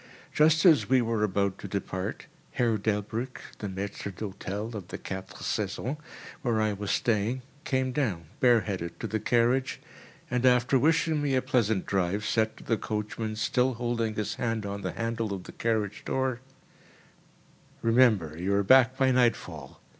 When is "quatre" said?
4.97-5.43